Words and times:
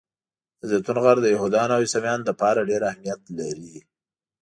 د 0.59 0.61
زیتون 0.71 0.97
غر 1.03 1.17
د 1.21 1.27
یهودانو 1.35 1.73
او 1.75 1.83
عیسویانو 1.85 2.27
لپاره 2.29 2.67
ډېر 2.69 2.81
اهمیت 2.89 3.21
لري. 3.37 3.77